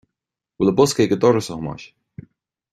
[0.03, 0.07] An
[0.63, 1.87] bhfuil an bosca ag an doras, a Thomáis